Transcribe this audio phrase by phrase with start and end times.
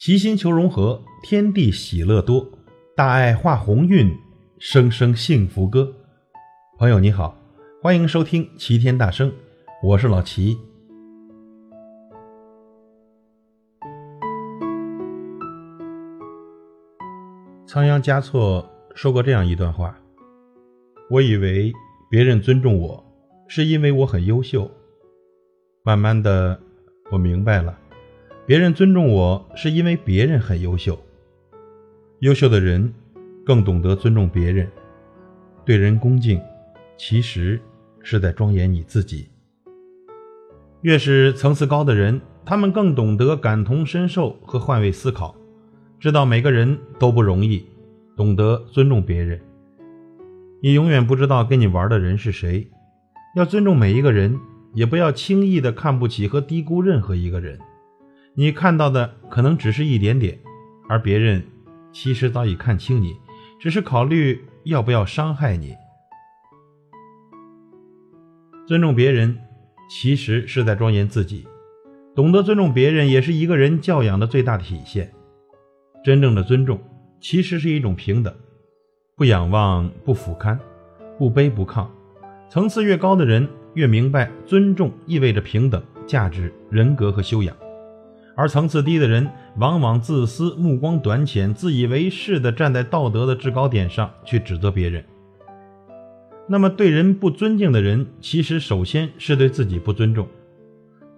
[0.00, 2.48] 齐心求融合，天地喜乐多，
[2.96, 4.10] 大爱化鸿运，
[4.58, 5.94] 声声幸福歌。
[6.78, 7.36] 朋友你好，
[7.82, 9.30] 欢迎收听齐天大圣，
[9.82, 10.56] 我是老齐。
[17.66, 19.94] 仓央嘉措说过这样一段话：
[21.10, 21.70] 我以为
[22.10, 23.04] 别人尊重我，
[23.48, 24.70] 是因为我很优秀。
[25.82, 26.58] 慢慢的，
[27.12, 27.78] 我明白了。
[28.50, 30.98] 别人尊重我是因为别人很优秀。
[32.18, 32.92] 优秀的人
[33.46, 34.68] 更懂得尊重别人，
[35.64, 36.42] 对人恭敬，
[36.98, 37.60] 其实
[38.02, 39.28] 是在庄严你自己。
[40.80, 45.32] 越是层次高的人，他们更懂得感同身受和换位思考，
[46.00, 47.64] 知道每个人都不容易，
[48.16, 49.40] 懂得尊重别人。
[50.60, 52.68] 你永远不知道跟你玩的人是谁，
[53.36, 54.36] 要尊重每一个人，
[54.74, 57.56] 也不要轻易的看不起和低估任何一个人。
[58.40, 60.38] 你看到的可能只是一点点，
[60.88, 61.44] 而别人
[61.92, 63.14] 其实早已看清你，
[63.60, 65.76] 只是考虑要不要伤害你。
[68.66, 69.38] 尊重别人，
[69.90, 71.46] 其实是在庄严自己。
[72.16, 75.12] 懂得尊重别人，也是一个人教养的最大体现。
[76.02, 76.80] 真正的尊重，
[77.20, 78.34] 其实是一种平等，
[79.16, 80.58] 不仰望，不俯瞰，
[81.18, 81.86] 不卑不亢。
[82.48, 87.54] 层次越高的人，越明白尊重意味着平等、价值、人格和修养。
[88.36, 89.28] 而层次低的人
[89.58, 95.04] 往往自私、目光短浅、自以为是地站在道德的制高点上去指责别人。
[96.48, 100.26] 那么，对人不尊敬的人，其实首先是对自己不尊重。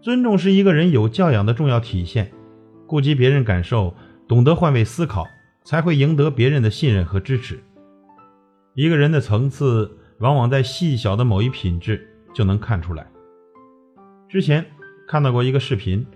[0.00, 2.32] 尊重是一个人有教养的重要体现，
[2.86, 3.94] 顾及别人感受，
[4.26, 5.26] 懂得换位思考，
[5.62, 7.60] 才会赢得别人的信任和支持。
[8.74, 13.06] 一个人的层次，往往在细小的某一品质就能看出来。
[14.28, 14.64] 之前
[15.06, 16.06] 看到过一个视频。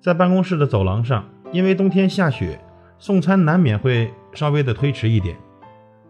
[0.00, 2.58] 在办公室的走廊上，因为冬天下雪，
[2.98, 5.36] 送餐难免会稍微的推迟一点。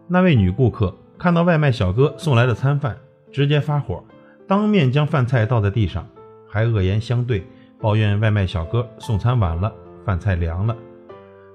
[0.07, 2.97] 那位女顾客看到外卖小哥送来的餐饭，
[3.33, 4.01] 直接发火，
[4.47, 6.07] 当面将饭菜倒在地上，
[6.49, 7.45] 还恶言相对，
[7.81, 9.73] 抱怨外卖小哥送餐晚了，
[10.05, 10.73] 饭菜凉了。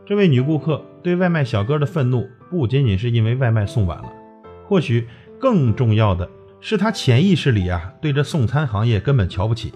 [0.04, 4.12] 这位女顾客对外卖小哥的愤怒，不仅仅是因为外卖送晚了，
[4.66, 5.08] 或许
[5.40, 6.28] 更重要的
[6.60, 9.72] 是，她潜意识里啊，对这送餐行业根本瞧不起。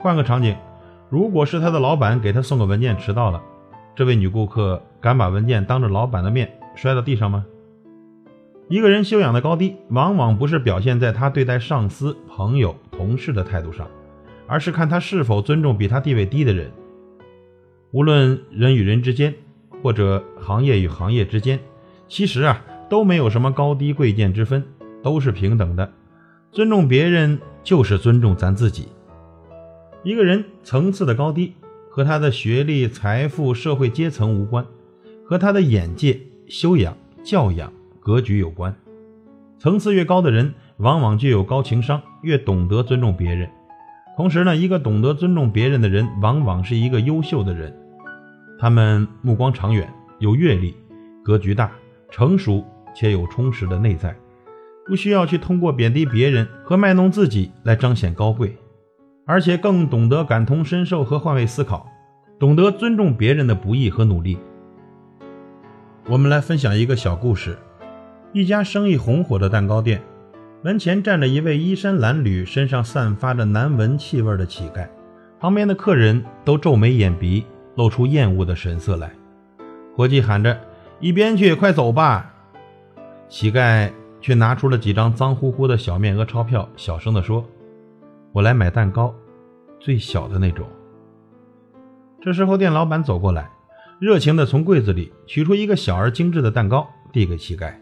[0.00, 0.56] 换个场景。
[1.10, 3.42] 如果是他的老板给他送个文件迟到了，
[3.94, 7.46] 这位女顾客敢把文件当着老板的面摔到地上吗？
[8.68, 13.88] 一个人修养的高低，往往不是表现在他对待上司、朋友、同事的态度上，
[14.46, 16.70] 而是看他是否尊重比他地位低的人。
[17.92, 19.34] 无论人与人之间，
[19.82, 21.58] 或者行业与行业之间，
[22.06, 24.62] 其实啊都没有什么高低贵贱之分，
[25.02, 25.90] 都是平等的。
[26.52, 28.88] 尊重别人就是尊重咱自己。
[30.04, 31.54] 一个人层次的高低
[31.90, 34.64] 和他的学历、财富、社会阶层无关，
[35.24, 38.74] 和他的眼界、修养、教养、格局有关。
[39.58, 43.50] 层次越高的人，往往具有高情商，越懂得尊重别人。
[44.16, 47.76] 同时呢，一个懂得尊重别人的人，往往是一个优秀的人。
[48.60, 50.76] 他们目光长远，有阅历，
[51.24, 51.72] 格局大，
[52.08, 52.64] 成熟
[52.94, 54.16] 且有充实的内在，
[54.86, 58.56] 不需要去通过贬低别人和卖弄自己来彰显高贵。
[59.28, 61.86] 而且更懂得感同身受和换位思考，
[62.38, 64.38] 懂得尊重别人的不易和努力。
[66.08, 67.58] 我们来分享一个小故事：
[68.32, 70.00] 一家生意红火的蛋糕店，
[70.62, 74.88] 门前站着一位衣衫褴褛、身上散发着难闻气味的乞丐，
[75.38, 79.10] 旁边的客人都皱眉掩鼻，露出厌恶的神色来。
[79.94, 80.58] 伙计喊着
[81.00, 82.32] ：“一边去，快走吧！”
[83.28, 83.90] 乞丐
[84.22, 87.44] 却拿出了几张脏乎乎的小面额钞票，小声地说。
[88.38, 89.12] 我来买蛋糕，
[89.80, 90.64] 最小的那种。
[92.22, 93.50] 这时候，店老板走过来，
[93.98, 97.74] 热情地从柜子里取出一个小而精致的蛋糕，递给乞丐，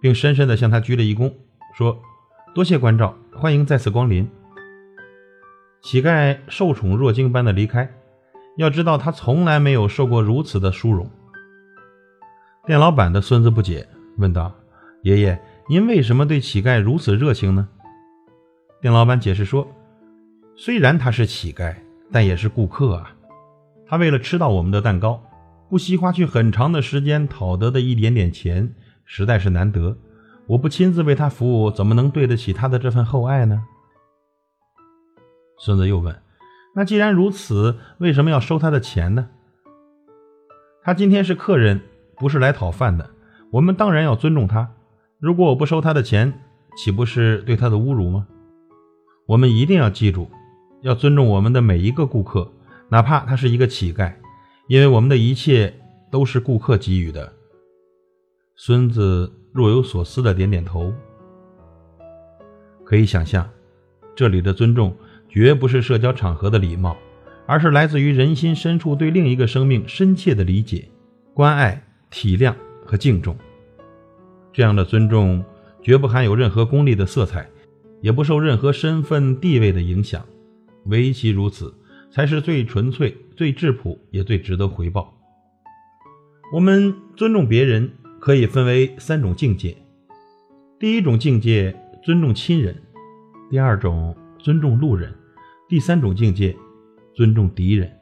[0.00, 1.30] 并深深地向他鞠了一躬，
[1.74, 2.00] 说
[2.56, 4.26] ：“多谢关照，欢迎再次光临。”
[5.84, 7.86] 乞丐受宠若惊般的离开。
[8.56, 11.06] 要知道，他从来没有受过如此的殊荣。
[12.64, 14.54] 店老板的孙子不解，问道
[15.04, 15.38] ：“爷爷，
[15.68, 17.68] 您为什么对乞丐如此热情呢？”
[18.80, 19.68] 店老板解释说。
[20.60, 21.72] 虽然他是乞丐，
[22.10, 23.14] 但也是顾客啊。
[23.86, 25.22] 他为了吃到我们的蛋糕，
[25.70, 28.74] 不惜花去很长的时间讨得的一点点钱，
[29.04, 29.96] 实在是难得。
[30.48, 33.62] 我不亲自为他服务，怎么能对得起他的这份厚爱呢？
[35.60, 36.20] 孙子又问
[36.74, 39.28] ：“那既然如此，为什么要收他的钱呢？”
[40.82, 41.80] 他今天是客人，
[42.16, 43.08] 不是来讨饭的。
[43.52, 44.68] 我们当然要尊重他。
[45.20, 46.40] 如果我不收他的钱，
[46.76, 48.26] 岂不是对他的侮辱吗？
[49.26, 50.28] 我们一定要记住。
[50.82, 52.50] 要尊重我们的每一个顾客，
[52.88, 54.12] 哪怕他是一个乞丐，
[54.68, 55.74] 因为我们的一切
[56.10, 57.32] 都是顾客给予的。
[58.54, 60.92] 孙子若有所思的点点头。
[62.84, 63.48] 可以想象，
[64.16, 64.96] 这里的尊重
[65.28, 66.96] 绝不是社交场合的礼貌，
[67.46, 70.88] 而是来自于人心深处对另一个生命深切的理解、
[71.34, 72.54] 关爱、体谅
[72.86, 73.36] 和敬重。
[74.52, 75.44] 这样的尊重
[75.82, 77.48] 绝不含有任何功利的色彩，
[78.00, 80.24] 也不受任何身份地位的影响。
[80.88, 81.72] 唯其如此，
[82.10, 85.14] 才是最纯粹、最质朴，也最值得回报。
[86.52, 87.90] 我们尊重别人
[88.20, 89.76] 可以分为三种境界：
[90.78, 92.74] 第一种境界，尊重亲人；
[93.50, 95.10] 第二种，尊重路人；
[95.68, 96.56] 第三种境界，
[97.14, 97.92] 尊重敌人。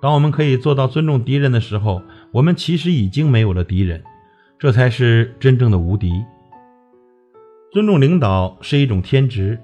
[0.00, 2.02] 当我们可以做到尊重敌人的时候，
[2.32, 4.02] 我们其实已经没有了敌人，
[4.58, 6.12] 这才是真正的无敌。
[7.72, 9.58] 尊重领导是一种天职，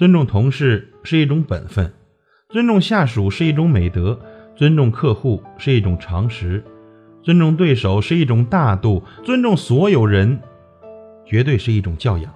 [0.00, 1.92] 尊重同事是一种本分。
[2.48, 4.18] 尊重下属是一种美德，
[4.56, 6.64] 尊重客户是一种常识，
[7.22, 10.40] 尊重对手是一种大度，尊重所有人
[11.26, 12.34] 绝对是一种教养。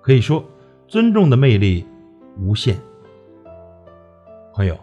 [0.00, 0.42] 可以说，
[0.88, 1.84] 尊重的魅力
[2.38, 2.78] 无限。
[4.54, 4.80] 朋友，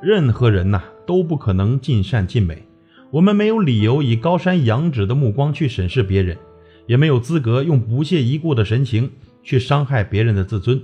[0.00, 2.66] 任何人呐都不可能尽善尽美，
[3.10, 6.38] 我们没有理由以高山仰止的目光去审视别人，
[6.86, 9.10] 也没有资格用不屑一顾的神情
[9.42, 10.80] 去伤害别人的自尊。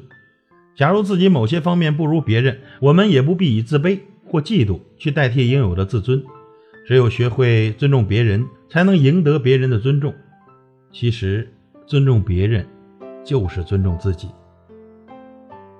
[0.77, 6.23] 假如自己某些方面不如别人，我们也不必以自卑或嫉妒去代替应有的自尊。
[6.85, 10.13] 只有学会尊重别人，才能赢得别人的尊重。
[10.93, 11.49] 其实，
[11.87, 12.67] 尊重别人
[13.25, 14.29] 就是尊重自己。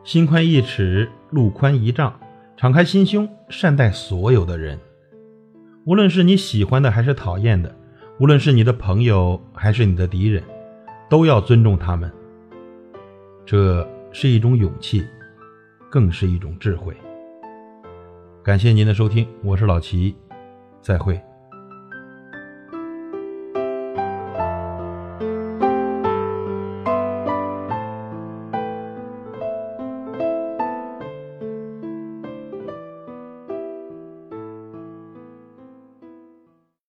[0.05, 2.19] 心宽一尺，路宽一丈，
[2.57, 4.79] 敞开心胸，善待所有的人。
[5.85, 7.75] 无论是你喜欢的还是讨厌的，
[8.19, 10.43] 无论是你的朋友还是你的敌人，
[11.11, 12.11] 都要尊重他们。
[13.45, 13.87] 这。
[14.17, 15.05] 是一种勇气，
[15.91, 16.97] 更是一种智慧。
[18.45, 20.15] 感谢您的收听，我是老齐，
[20.81, 21.21] 再会。